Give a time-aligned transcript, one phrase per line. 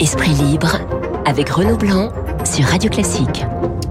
[0.00, 0.78] Esprit libre
[1.24, 2.12] avec Renaud Blanc
[2.44, 3.44] sur Radio Classique.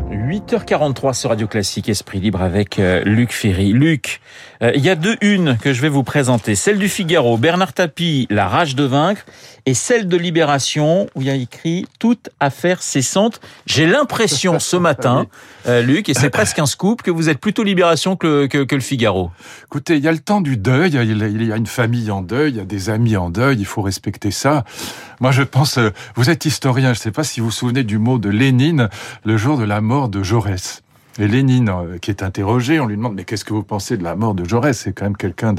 [0.10, 3.74] 8h43 sur Radio Classique, Esprit Libre avec euh, Luc Ferry.
[3.74, 4.22] Luc,
[4.62, 6.56] il y a deux unes que je vais vous présenter.
[6.56, 9.24] Celle du Figaro, Bernard Tapie, La rage de vaincre,
[9.68, 13.42] et celle de Libération, où il y a écrit Toute affaire cessante.
[13.66, 15.28] J'ai l'impression ce matin,
[15.68, 18.76] euh, Luc, et c'est presque un scoop, que vous êtes plutôt Libération que, que, que,
[18.76, 19.30] le Figaro.
[19.66, 22.52] Écoutez, il y a le temps du deuil, il y a une famille en deuil,
[22.52, 24.64] il y a des amis en deuil, il faut respecter ça.
[25.20, 25.80] Moi, je pense,
[26.16, 28.90] vous êtes historien, je ne sais pas si vous vous souvenez du mot de Lénine,
[29.26, 30.82] le jour de la mort de Jaurès.
[31.20, 34.04] Et Lénine, euh, qui est interrogé, on lui demande mais qu'est-ce que vous pensez de
[34.04, 34.78] la mort de Jaurès?
[34.78, 35.54] C'est quand même quelqu'un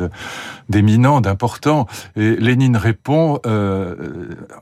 [0.68, 1.86] d'éminent, d'important.
[2.16, 3.94] Et Lénine répond euh,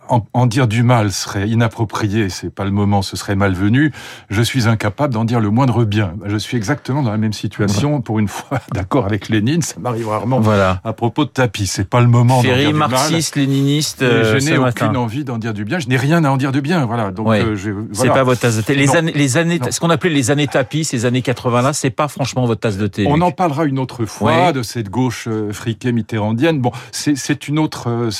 [0.08, 3.92] en, en, dire du mal serait inapproprié, c'est pas le moment, ce serait malvenu.
[4.30, 6.14] Je suis incapable d'en dire le moindre bien.
[6.24, 8.00] Je suis exactement dans la même situation.
[8.00, 10.40] Pour une fois, d'accord avec Lénine, ça m'arrive rarement.
[10.40, 10.80] Voilà.
[10.84, 12.40] À propos de tapis, c'est pas le moment.
[12.42, 14.02] Ferry, marxiste, léniniste.
[14.02, 14.94] Euh, je n'ai aucune matin.
[14.94, 15.78] envie d'en dire du bien.
[15.78, 16.84] Je n'ai rien à en dire du bien.
[16.86, 17.10] Voilà.
[17.10, 17.42] Donc Ouais.
[17.42, 17.56] euh,
[17.92, 18.74] C'est pas votre tasse de thé.
[18.74, 18.94] Les Non.
[18.94, 19.66] années, les années, Non.
[19.70, 22.78] ce qu'on appelait les années tapis, ces années 80 là, c'est pas franchement votre tasse
[22.78, 23.04] de thé.
[23.06, 24.52] On en parlera une autre fois Ouais.
[24.54, 26.60] de cette gauche euh, friquée mitterrandienne.
[26.60, 28.10] Bon, c'est une autre, euh,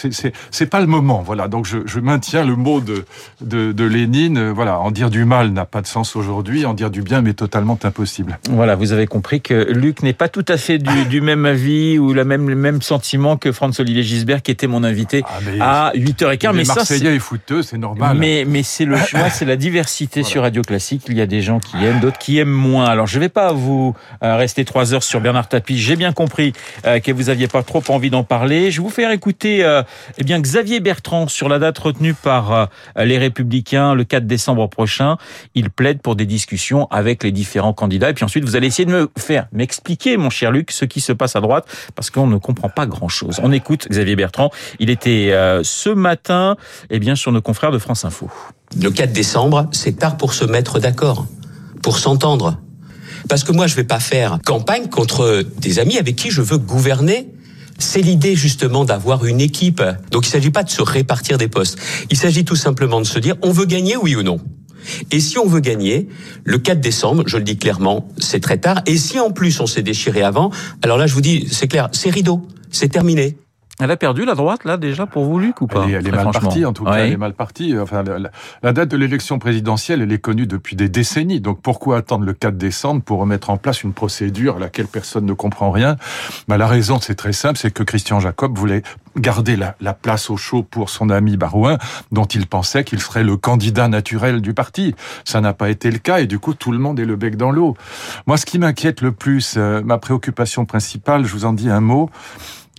[0.50, 1.22] c'est pas le moment.
[1.25, 3.05] Voilà, donc je, je maintiens le mot de
[3.41, 4.37] de, de Lénine.
[4.39, 7.22] euh, Voilà, en dire du mal n'a pas de sens aujourd'hui, en dire du bien,
[7.22, 8.39] mais totalement impossible.
[8.50, 11.98] Voilà, vous avez compris que Luc n'est pas tout à fait du, du même avis
[11.98, 15.22] ou la même, le même sentiment que Franz-Olivier Gisbert, qui était mon invité
[15.61, 16.50] Ah, à 8h15.
[16.53, 18.17] les Mais ça, Marseillais et footeux, c'est normal.
[18.19, 20.31] Mais, mais c'est le choix, c'est la diversité Voilà.
[20.33, 21.03] sur Radio Classique.
[21.09, 22.87] Il y a des gens qui aiment, d'autres qui aiment moins.
[22.87, 25.79] Alors, je vais pas vous euh, rester trois heures sur Bernard Tapie.
[25.79, 26.53] J'ai bien compris
[26.85, 28.71] euh, que vous aviez pas trop envie d'en parler.
[28.71, 29.83] Je vais vous faire écouter, euh,
[30.19, 35.17] eh bien, Xavier Bertrand sur la date retenue par les Républicains le 4 décembre prochain.
[35.55, 38.11] Il plaide pour des discussions avec les différents candidats.
[38.11, 41.01] Et puis ensuite, vous allez essayer de me faire m'expliquer, mon cher Luc, ce qui
[41.01, 43.41] se passe à droite, parce qu'on ne comprend pas grand-chose.
[43.43, 44.51] On écoute Xavier Bertrand.
[44.81, 46.57] Il était ce matin,
[46.91, 48.31] eh bien, sur nos confrères de France Info.
[48.81, 51.27] Le 4 décembre, c'est tard pour se mettre d'accord,
[51.82, 52.59] pour s'entendre.
[53.28, 56.59] Parce que moi, je vais pas faire campagne contre des amis avec qui je veux
[56.59, 57.32] gouverner.
[57.78, 59.82] C'est l'idée justement d'avoir une équipe.
[60.10, 61.78] Donc il s'agit pas de se répartir des postes.
[62.10, 64.38] Il s'agit tout simplement de se dire on veut gagner oui ou non.
[65.10, 66.09] Et si on veut gagner,
[66.44, 68.82] le 4 décembre, je le dis clairement, c'est très tard.
[68.87, 70.50] Et si en plus on s'est déchiré avant,
[70.82, 73.37] alors là je vous dis, c'est clair, c'est rideau, c'est terminé.
[73.78, 76.06] Elle a perdu la droite, là, déjà, pour vous, Luc, ou pas Elle est, elle
[76.09, 77.78] est mal partie, en tout cas, elle est mal partie.
[77.78, 78.31] Enfin, la, la-
[78.62, 81.41] la date de l'élection présidentielle, elle est connue depuis des décennies.
[81.41, 85.26] Donc, pourquoi attendre le 4 décembre pour remettre en place une procédure à laquelle personne
[85.26, 85.97] ne comprend rien?
[86.48, 88.82] Bah, La raison, c'est très simple, c'est que Christian Jacob voulait
[89.19, 91.76] garder la, la place au chaud pour son ami Barouin,
[92.12, 94.94] dont il pensait qu'il serait le candidat naturel du parti.
[95.25, 97.37] Ça n'a pas été le cas, et du coup, tout le monde est le bec
[97.37, 97.76] dans l'eau.
[98.26, 101.81] Moi, ce qui m'inquiète le plus, euh, ma préoccupation principale, je vous en dis un
[101.81, 102.08] mot,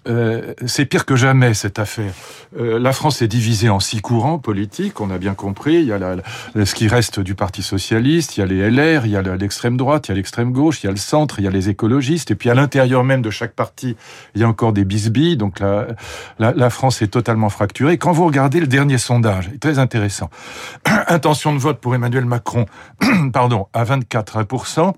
[0.07, 2.13] euh, c'est pire que jamais cette affaire.
[2.57, 5.75] Euh, la France est divisée en six courants politiques, on a bien compris.
[5.75, 9.11] Il y a ce qui reste du Parti socialiste, il y a les LR, il
[9.11, 11.45] y a l'extrême droite, il y a l'extrême gauche, il y a le centre, il
[11.45, 12.31] y a les écologistes.
[12.31, 13.95] Et puis à l'intérieur même de chaque parti,
[14.35, 15.37] il y a encore des bisbilles.
[15.37, 15.87] Donc la,
[16.39, 17.97] la, France est totalement fracturée.
[17.97, 20.29] Quand vous regardez le dernier sondage, est très intéressant.
[21.07, 22.65] Intention de vote pour Emmanuel Macron,
[23.33, 24.93] pardon, à 24%.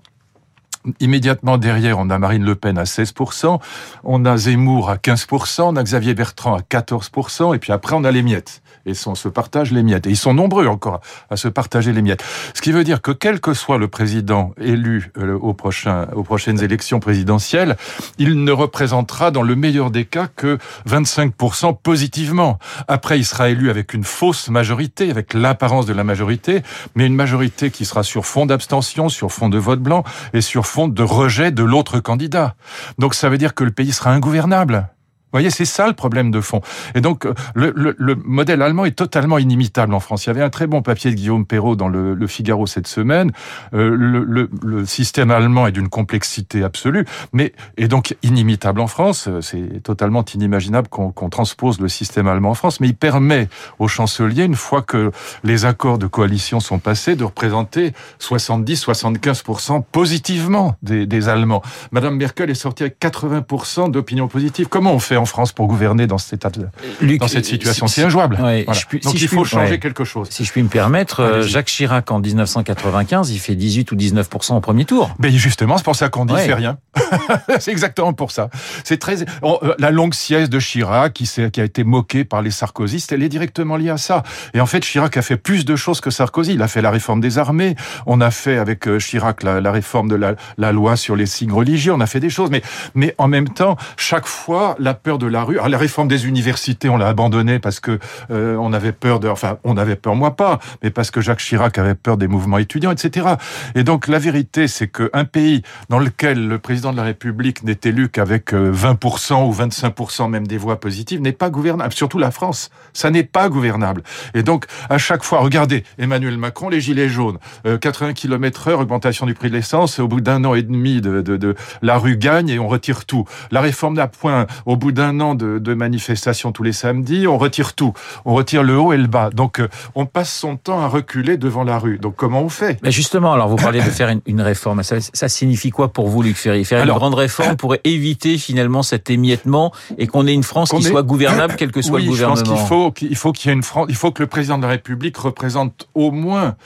[0.98, 3.60] Immédiatement derrière, on a Marine Le Pen à 16%,
[4.02, 8.04] on a Zemmour à 15%, on a Xavier Bertrand à 14%, et puis après on
[8.04, 8.62] a les miettes.
[8.86, 10.06] Et on se partage les miettes.
[10.06, 12.24] Et ils sont nombreux encore à se partager les miettes.
[12.54, 16.98] Ce qui veut dire que quel que soit le président élu euh, aux prochaines élections
[16.98, 17.76] présidentielles,
[18.16, 20.56] il ne représentera dans le meilleur des cas que
[20.88, 22.58] 25% positivement.
[22.88, 26.62] Après, il sera élu avec une fausse majorité, avec l'apparence de la majorité,
[26.94, 30.66] mais une majorité qui sera sur fond d'abstention, sur fond de vote blanc et sur
[30.70, 32.54] fond de rejet de l'autre candidat.
[32.98, 34.88] Donc ça veut dire que le pays sera ingouvernable.
[35.32, 36.60] Vous voyez, c'est ça le problème de fond.
[36.94, 40.26] Et donc, euh, le, le- le modèle allemand est totalement inimitable en France.
[40.26, 42.86] Il y avait un très bon papier de Guillaume Perrault dans le, le Figaro cette
[42.88, 43.30] semaine.
[43.74, 49.28] Euh, le, système allemand est d'une complexité absolue, mais est donc inimitable en France.
[49.28, 53.48] Euh, C'est totalement inimaginable qu'on qu'on transpose le système allemand en France, mais il permet
[53.78, 55.10] au chancelier, une fois que
[55.44, 61.62] les accords de coalition sont passés, de représenter 70-75% positivement des, des Allemands.
[61.92, 64.68] Madame Merkel est sortie avec 80% d'opinion positive.
[64.68, 66.66] Comment on fait en France pour gouverner dans cet état de-
[67.00, 68.36] Luc, dans cette situation si- C'est injouable.
[68.40, 68.80] ouais, Voilà.
[68.80, 69.78] je puis- Donc si il faut puis- changer ouais.
[69.78, 70.28] quelque chose.
[70.30, 71.42] Si je puis me permettre, euh.
[71.42, 75.14] Jacques Chirac en 1995, il fait 18 ou 19% au premier tour.
[75.18, 76.46] Mais justement, c'est pour ça qu'on dit Ouais.
[76.46, 76.78] fait rien.
[77.60, 78.50] c'est exactement pour ça.
[78.84, 81.28] C'est très euh, la longue sieste de Chirac qui,
[81.60, 84.22] a été moquée par les sarkozystes, elle est directement liée à ça.
[84.54, 86.54] Et en fait, Chirac a fait plus de choses que Sarkozy.
[86.54, 87.76] Il a fait la réforme des armées.
[88.06, 91.26] On a fait avec euh, Chirac la, la réforme de la, la loi sur les
[91.26, 91.92] signes religieux.
[91.92, 92.62] On a fait des choses, mais
[92.94, 95.56] mais en même temps, chaque fois, la peur de la rue.
[95.56, 97.98] Alors, la réforme des universités, on l'a abandonnée parce que
[98.30, 101.40] euh, on avait peur de, enfin, on avait peur, moi pas, mais parce que Jacques
[101.40, 103.34] Chirac avait peur des mouvements étudiants, etc.
[103.74, 107.78] Et donc, la vérité, c'est qu'un pays dans lequel le président de la République n'est
[107.84, 111.92] élu qu'avec 20% euh, ou 25% même des voix positives n'est pas gouvernable.
[111.92, 114.02] Surtout la France, ça n'est pas gouvernable.
[114.34, 117.38] Et donc, à chaque fois, regardez, Emmanuel Macron, les gilets jaunes,
[117.80, 121.20] 80 km heure, augmentation du prix de l'essence, au bout d'un an et demi de,
[121.20, 123.24] de, de, la rue gagne et on retire tout.
[123.50, 127.74] La réforme d'appoint, au bout d'un an de, de manifestations tous les samedis, on retire
[127.74, 127.92] tout.
[128.24, 129.30] On retire le haut et le bas.
[129.30, 131.98] Donc, euh, on passe son temps à reculer devant la rue.
[131.98, 132.78] Donc, comment on fait?
[132.82, 134.82] Mais justement, alors vous parlez de faire une, une réforme.
[134.82, 136.64] Ça, ça, signifie quoi pour vous, Luc Ferry?
[136.64, 140.82] Faire une grande réforme pourrait éviter finalement cet émiettement et qu'on ait une France qui
[140.82, 142.36] soit gouvernable, quel que soit oui, le gouvernement.
[142.36, 143.86] Je pense qu'il faut qu'il faut qu'il y ait une France.
[143.88, 146.56] Il faut que le président de la République représente au moins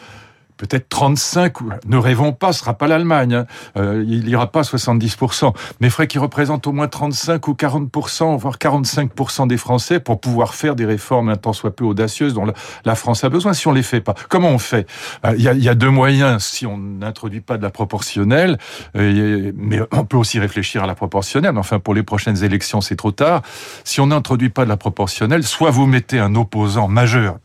[0.56, 1.54] peut-être 35,
[1.86, 3.46] ne rêvons pas, ce sera pas l'Allemagne, hein.
[3.76, 7.52] euh, il ira pas à 70%, mais il faudrait qu'il représente au moins 35 ou
[7.52, 12.34] 40%, voire 45% des Français pour pouvoir faire des réformes un tant soit peu audacieuses
[12.34, 12.46] dont
[12.84, 14.14] la France a besoin si on les fait pas.
[14.28, 14.88] Comment on fait?
[15.24, 18.58] Euh, il y, a, deux moyens si on n'introduit pas de la proportionnelle,
[18.96, 22.96] euh, mais on peut aussi réfléchir à la proportionnelle, enfin pour les prochaines élections c'est
[22.96, 23.42] trop tard.
[23.82, 27.38] Si on n'introduit pas de la proportionnelle, soit vous mettez un opposant majeur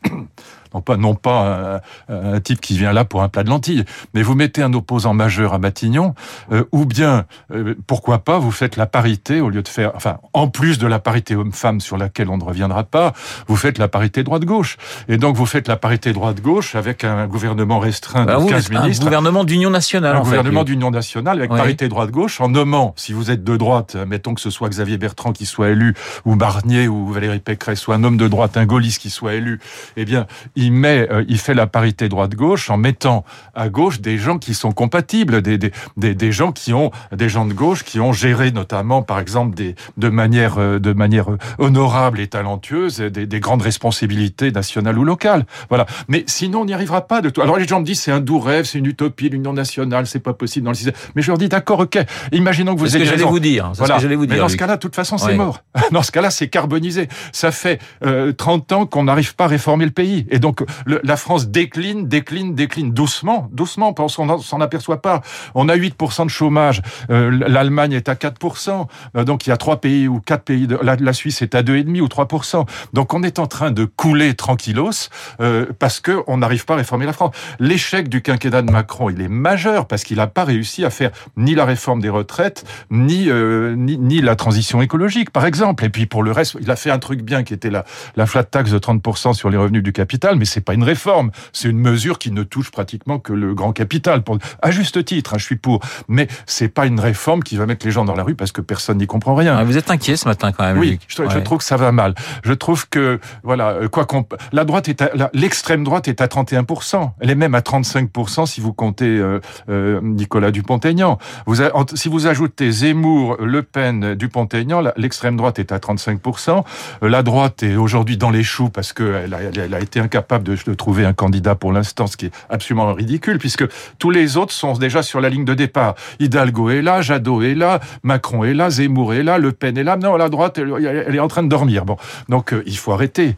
[0.73, 3.85] non pas, non pas un, un, type qui vient là pour un plat de lentilles,
[4.13, 6.13] mais vous mettez un opposant majeur à Matignon,
[6.51, 10.17] euh, ou bien, euh, pourquoi pas, vous faites la parité au lieu de faire, enfin,
[10.33, 13.13] en plus de la parité homme-femme sur laquelle on ne reviendra pas,
[13.47, 14.77] vous faites la parité droite-gauche.
[15.07, 18.81] Et donc, vous faites la parité droite-gauche avec un gouvernement restreint bah de 15 un
[18.81, 19.03] ministres.
[19.03, 21.57] Un gouvernement d'union nationale, Un en gouvernement d'union nationale avec Oui.
[21.57, 25.31] parité droite-gauche, en nommant, si vous êtes de droite, mettons que ce soit Xavier Bertrand
[25.31, 25.95] qui soit élu,
[26.25, 29.59] ou Barnier, ou Valérie Pécresse, soit un homme de droite, un gaulliste qui soit élu,
[29.97, 30.27] eh bien,
[30.59, 33.23] il met, euh, il fait la parité droite-gauche en mettant
[33.55, 37.29] à gauche des gens qui sont compatibles, des, des, des, des, gens qui ont, des
[37.29, 41.27] gens de gauche qui ont géré notamment, par exemple, des, de manière, euh, de manière
[41.57, 45.45] honorable et talentueuse, des, des grandes responsabilités nationales ou locales.
[45.69, 45.85] Voilà.
[46.07, 47.41] Mais sinon, on n'y arrivera pas de tout.
[47.41, 50.19] Alors les gens me disent c'est un doux rêve, c'est une utopie, l'union nationale, c'est
[50.19, 50.93] pas possible dans le système.
[51.15, 51.97] Mais je leur dis d'accord, ok.
[52.31, 53.29] Imaginons que vous ayez j'allais raison.
[53.29, 53.71] vous dire.
[53.75, 53.93] Voilà.
[53.95, 54.43] ce que j'allais vous Mais dire.
[54.43, 55.35] dans ce cas-là, de toute façon, c'est Oui.
[55.37, 55.61] mort.
[55.91, 57.07] Dans ce cas-là, c'est carbonisé.
[57.31, 60.25] Ça fait euh, 30 ans qu'on n'arrive pas à réformer le pays.
[60.29, 60.48] Et donc,
[60.85, 65.21] le- la France décline, décline, décline doucement, doucement, parce qu'on s'en aperçoit pas.
[65.55, 66.81] On a 8% de chômage.
[67.09, 68.87] Euh, L'Allemagne est à 4%.
[69.15, 70.67] Euh, donc, il y a trois pays ou quatre pays.
[70.81, 72.65] La, Suisse est à 2,5 ou 3%.
[72.93, 75.09] Donc, on est en train de couler tranquillos
[75.41, 77.35] euh, parce que on n'arrive pas à réformer la France.
[77.59, 81.11] L'échec du quinquennat de Macron, il est majeur parce qu'il n'a pas réussi à faire
[81.37, 85.85] ni la réforme des retraites, ni, ni, ni la transition écologique, par exemple.
[85.85, 87.85] Et puis pour le reste, il a fait un truc bien qui était la,
[88.15, 91.31] la flat tax de 30% sur les revenus du capital, mais c'est pas une réforme.
[91.53, 94.23] C'est une mesure qui ne touche pratiquement que le grand capital.
[94.23, 95.81] Pour, à juste titre, hein, je suis pour.
[96.07, 98.61] Mais c'est pas une réforme qui va mettre les gens dans la rue parce que
[98.61, 99.55] personne n'y comprend rien.
[99.57, 101.01] Ah, Vous êtes inquiet ce matin quand même, Oui, Luc.
[101.07, 102.15] je, je trouve que ça va mal.
[102.43, 105.03] Je trouve que voilà, euh, quoi qu'on, la droite est,
[105.33, 107.11] l'extrême droite est à 31%.
[107.19, 109.39] Elle est même à 35% si vous comptez euh,
[109.69, 111.17] euh, Nicolas Dupont-Aignan.
[111.45, 116.63] Vous a- en- si vous ajoutez Zemmour, Le Pen, Dupont-Aignan, l'extrême droite est à 35%.
[117.03, 120.28] Euh, La droite est aujourd'hui dans les choux parce qu'elle a, elle a été incapable
[120.37, 123.65] de, de trouver un candidat pour l'instant, ce qui est absolument ridicule puisque
[123.97, 125.95] tous les autres sont déjà sur la ligne de départ.
[126.19, 129.83] Hidalgo est là, Jadot est là, Macron est là, Zemmour est là, Le Pen est
[129.83, 129.97] là.
[129.97, 130.71] Non, la droite, elle,
[131.07, 131.85] elle est en train de dormir.
[131.85, 131.97] Bon,
[132.27, 133.35] donc euh, il faut arrêter.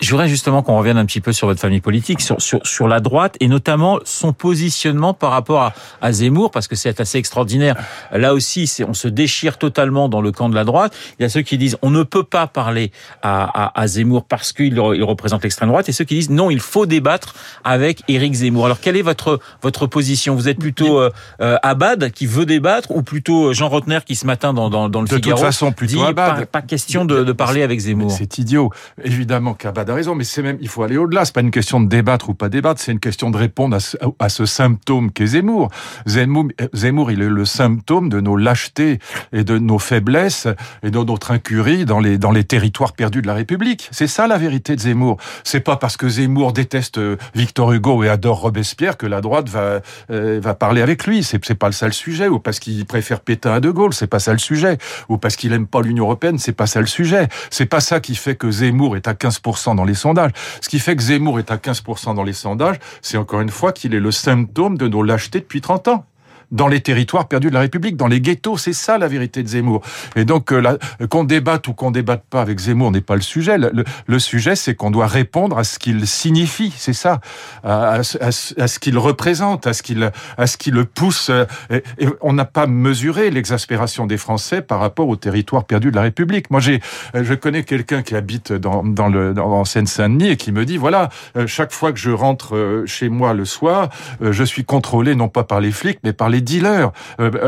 [0.00, 2.88] Je voudrais justement qu'on revienne un petit peu sur votre famille politique, sur, sur, sur
[2.88, 5.72] la droite, et notamment son positionnement par rapport à,
[6.02, 7.76] à Zemmour, parce que c'est assez extraordinaire.
[8.12, 10.94] Là aussi, on se déchire totalement dans le camp de la droite.
[11.18, 12.90] Il y a ceux qui disent on ne peut pas parler
[13.22, 16.50] à, à, à Zemmour parce qu'il il représente l'extrême droite, et ceux qui disent non,
[16.50, 18.66] il faut débattre avec Éric Zemmour.
[18.66, 20.34] Alors, quelle est votre, votre position?
[20.34, 24.26] Vous êtes plutôt euh, euh, Abad qui veut débattre, ou plutôt Jean Rotner qui ce
[24.26, 26.40] matin dans, dans, dans le De toute Figaro façon, plutôt dit Abad.
[26.40, 28.70] pas, pas question de, de parler avec Zemmour C'est idiot.
[29.02, 31.24] Évidemment qu'Abad a raison, mais c'est même, il faut aller au-delà.
[31.24, 33.80] C'est pas une question de débattre ou pas débattre, c'est une question de répondre à
[33.80, 35.70] ce, à ce symptôme qu'est Zemmour.
[36.06, 36.48] Zemmour.
[36.72, 38.98] Zemmour, il est le symptôme de nos lâchetés
[39.32, 40.48] et de nos faiblesses
[40.82, 43.88] et de notre incurie dans les, dans les territoires perdus de la République.
[43.90, 45.18] C'est ça la vérité de Zemmour.
[45.44, 49.48] C'est pas parce que Zemmour déteste euh, Victor Hugo et adore Robespierre que la droite
[49.48, 49.80] va,
[50.10, 51.22] euh, parler avec lui.
[51.22, 52.28] C'est, c'est pas le ça le sujet.
[52.28, 54.78] Ou parce qu'il préfère Pétain à De Gaulle, c'est pas ça le sujet.
[55.08, 57.28] Ou parce qu'il aime pas l'Union Européenne, c'est pas ça le sujet.
[57.50, 60.30] C'est pas ça qui fait que Zemmour est à 15% dans les sondages.
[60.60, 63.72] Ce qui fait que Zemmour est à 15% dans les sondages, c'est encore une fois
[63.72, 66.06] qu'il est le symptôme de nos lâchetés depuis 30 ans.
[66.54, 68.56] Dans les territoires perdus de la République, dans les ghettos.
[68.56, 69.82] C'est ça la vérité de Zemmour.
[70.16, 70.78] Et donc, euh,
[71.10, 73.58] qu'on débatte ou qu'on débatte pas avec Zemmour n'est pas le sujet.
[73.58, 76.72] Le, sujet, c'est qu'on doit répondre à ce qu'il signifie.
[76.76, 77.20] C'est ça,
[77.64, 81.30] à, ce qu'il représente, à ce qu'il à ce qui le pousse.
[81.70, 81.82] Et,
[82.20, 86.50] on n'a pas mesuré l'exaspération des Français par rapport aux territoires perdus de la République.
[86.50, 86.80] Moi, j'ai,
[87.14, 90.76] je connais quelqu'un qui habite dans, dans le dans, en Seine-Saint-Denis et qui me dit
[90.76, 93.88] voilà, euh, chaque fois que je rentre euh, chez moi le soir,
[94.20, 96.92] je suis contrôlé non pas par les flics mais par les dealers.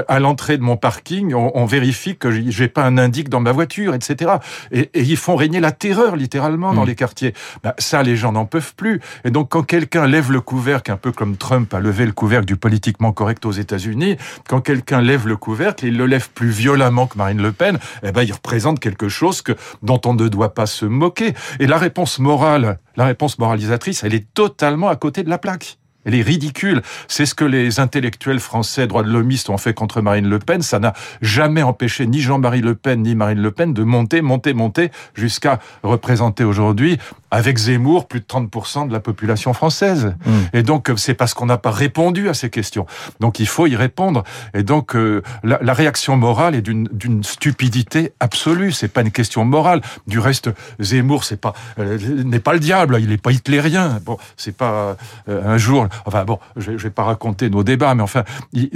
[0.08, 3.52] À l'entrée de mon parking, on, on vérifie que j'ai pas un indique dans ma
[3.52, 4.32] voiture, etc.
[4.72, 6.88] Et, et, ils font régner la terreur littéralement dans mmh.
[6.88, 7.34] les quartiers.
[7.62, 9.00] Ben, ça, les gens n'en peuvent plus.
[9.24, 12.46] Et donc, quand quelqu'un lève le couvercle, un peu comme Trump a levé le couvercle
[12.46, 14.16] du politiquement correct aux États-Unis,
[14.48, 18.12] quand quelqu'un lève le couvercle, il le lève plus violemment que Marine Le Pen, eh
[18.12, 21.34] ben, il représente quelque chose que, dont on ne doit pas se moquer.
[21.60, 25.78] Et la réponse morale, la réponse moralisatrice, elle est totalement à côté de la plaque.
[26.06, 26.82] Elle est ridicule.
[27.08, 30.62] C'est ce que les intellectuels français droits de l'homiste ont fait contre Marine Le Pen.
[30.62, 34.54] Ça n'a jamais empêché ni Jean-Marie Le Pen ni Marine Le Pen de monter, monter,
[34.54, 36.98] monter jusqu'à représenter aujourd'hui,
[37.36, 40.14] avec Zemmour, plus de 30% de la population française.
[40.24, 40.30] Mmh.
[40.54, 42.86] Et donc, c'est parce qu'on n'a pas répondu à ces questions.
[43.20, 44.24] Donc, il faut y répondre.
[44.54, 48.72] Et donc, euh, la, la, réaction morale est d'une stupidité absolue.
[48.72, 49.82] C'est pas une question morale.
[50.06, 50.48] Du reste,
[50.80, 52.96] Zemmour, c'est pas euh, n'est pas le diable.
[53.00, 54.00] Il n'est pas hitlérien.
[54.02, 54.96] Bon, c'est pas
[55.28, 58.24] euh, un jour Enfin bon, je, ne vais pas raconter nos débats, mais enfin,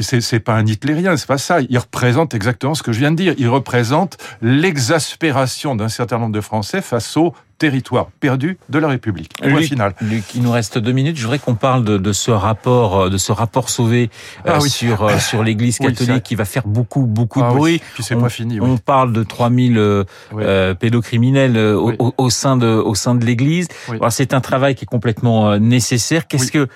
[0.01, 1.61] c'est pas un hitlérien, c'est pas ça.
[1.63, 3.35] Il représente exactement ce que je viens de dire.
[3.39, 9.33] Il représente l'exaspération d'un certain nombre de Français face au territoire perdu de la République.
[9.45, 9.95] Luc, final.
[10.01, 11.19] Luc, il nous reste deux minutes.
[11.19, 14.11] Je voudrais qu'on parle de, de, ce rapport, de ce rapport sauvé
[14.47, 14.71] euh, ah oui.
[14.71, 17.73] sur euh, sur l'Église catholique oui, qui va faire beaucoup beaucoup ah de bruit.
[17.75, 17.83] Oui.
[17.95, 18.61] Puis c'est pas fini.
[18.61, 23.69] On parle de 3000 euh, euh, pédocriminels au, au, sein de au sein de l'Église.
[24.09, 26.27] C'est un travail qui est complètement nécessaire.
[26.27, 26.67] Qu'est-ce que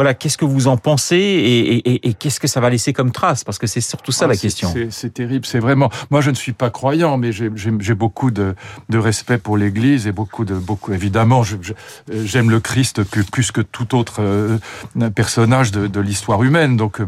[0.00, 3.12] voilà, qu'est-ce que vous en pensez et, et, et qu'est-ce que ça va laisser comme
[3.12, 3.44] trace?
[3.44, 4.72] Parce que c'est surtout ça ah, la question.
[4.88, 5.90] C'est terrible, c'est vraiment.
[6.08, 8.54] Moi, je ne suis pas croyant, mais j'ai beaucoup de,
[8.88, 10.94] de, respect pour l'Église et beaucoup de beaucoup.
[10.94, 11.42] Évidemment,
[12.10, 14.56] j'aime le Christ plus que tout autre euh,
[15.14, 16.78] personnage de, de l'histoire humaine.
[16.78, 17.06] Donc, euh,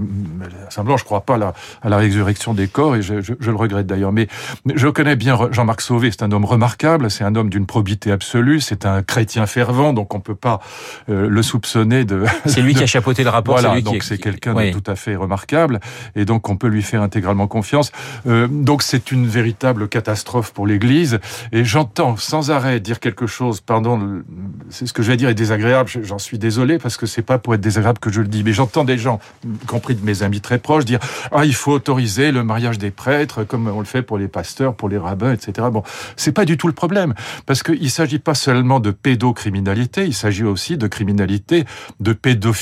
[0.68, 3.32] simplement, je ne crois pas à la, à la résurrection des corps et je, je,
[3.40, 4.12] je le regrette d'ailleurs.
[4.12, 4.28] Mais
[4.74, 6.10] je connais bien Jean-Marc Sauvé.
[6.10, 7.10] C'est un homme remarquable.
[7.10, 8.60] C'est un homme d'une probité absolue.
[8.60, 10.60] C'est un chrétien fervent, donc on peut pas
[11.08, 12.26] euh, le soupçonner de.
[12.44, 13.58] C'est lui qui a chapeauté le rapport.
[13.58, 14.72] Voilà, donc c'est quelqu'un oui.
[14.72, 15.80] de tout à fait remarquable,
[16.14, 17.92] et donc on peut lui faire intégralement confiance.
[18.26, 21.18] Euh, donc c'est une véritable catastrophe pour l'Église,
[21.52, 23.60] et j'entends sans arrêt dire quelque chose.
[23.60, 24.22] Pardon,
[24.70, 25.88] c'est ce que je vais dire est désagréable.
[26.02, 28.52] J'en suis désolé parce que c'est pas pour être désagréable que je le dis, mais
[28.52, 32.32] j'entends des gens, y compris de mes amis très proches, dire ah il faut autoriser
[32.32, 35.68] le mariage des prêtres comme on le fait pour les pasteurs, pour les rabbins, etc.
[35.70, 35.82] Bon,
[36.16, 37.14] c'est pas du tout le problème,
[37.46, 41.64] parce qu'il s'agit pas seulement de pédocriminalité, il s'agit aussi de criminalité,
[42.00, 42.61] de pédophilie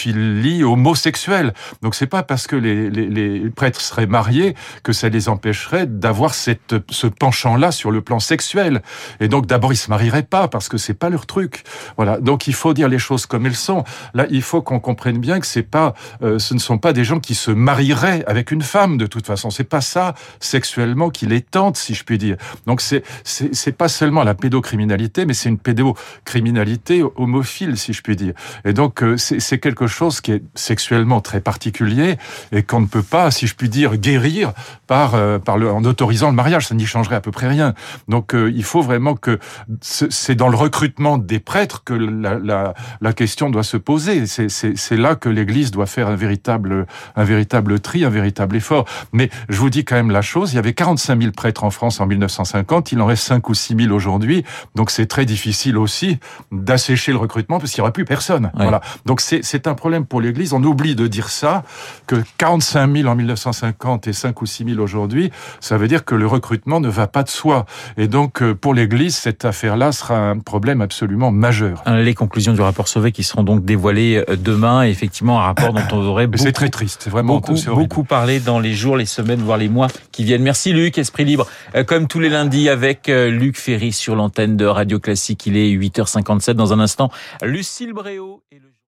[0.63, 1.55] homosexuelle.
[1.83, 5.87] Donc c'est pas parce que les, les, les, prêtres seraient mariés que ça les empêcherait
[5.87, 8.83] d'avoir cette ce penchant-là sur le plan sexuel.
[9.21, 11.65] Et donc d'abord ils se marieraient pas parce que c'est pas leur truc.
[11.97, 12.19] Voilà.
[12.21, 13.85] Donc il faut dire les choses comme elles sont.
[14.15, 17.05] Là, il faut qu'on comprenne bien que c'est pas, euh, ce ne sont pas des
[17.05, 19.51] gens qui se marieraient avec une femme de toute façon.
[19.51, 22.37] C'est pas ça sexuellement qui les tente, si je puis dire.
[22.67, 28.17] Donc c'est c'est pas seulement la pédocriminalité, mais c'est une pédocriminalité homophile, si je puis
[28.17, 28.35] dire.
[28.65, 32.17] Et donc euh, c'est quelque chose qui est sexuellement très particulier
[32.53, 34.53] et qu'on ne peut pas, si je puis dire, guérir
[34.87, 36.69] par euh, par le en autorisant le mariage.
[36.69, 37.75] Ça n'y changerait à peu près rien.
[38.09, 39.39] Donc euh, il faut vraiment que
[39.81, 44.27] c'est dans le recrutement des prêtres que la, la, la question doit se poser.
[44.27, 48.87] C'est là que l'Église doit faire un véritable un véritable tri, un véritable effort.
[49.13, 50.53] Mais je vous dis quand même la chose.
[50.53, 52.93] Il y avait 45 000 prêtres en France en 1950.
[52.93, 54.45] Il en reste 5 ou 6 000 aujourd'hui.
[54.75, 56.19] Donc c'est très difficile aussi
[56.53, 58.47] d'assécher le recrutement parce qu'il n'y aura plus personne.
[58.55, 58.63] Ouais.
[58.63, 58.81] Voilà.
[59.07, 60.53] Donc c'est un problème pour l'Église.
[60.53, 61.65] On oublie de dire ça,
[62.07, 66.15] que 45 000 en 1950 et 5 ou 6 000 aujourd'hui, ça veut dire que
[66.15, 67.65] le recrutement ne va pas de soi.
[67.97, 71.83] Et donc euh, pour l'Église, cette affaire-là sera un problème absolument majeur.
[71.87, 75.73] Les conclusions du rapport Sauvé qui seront donc dévoilées euh, demain, et effectivement un rapport
[75.73, 79.41] dont on aurait beaucoup, très triste, vraiment beaucoup, beaucoup parlé dans les jours, les semaines,
[79.41, 80.43] voire les mois qui viennent.
[80.43, 84.67] Merci Luc, Esprit Libre, euh, comme tous les lundis avec Luc Ferry sur l'antenne de
[84.67, 85.47] Radio Classique.
[85.47, 87.11] Il est 8h57 dans un instant.
[87.43, 88.71] Lucille Bréau et le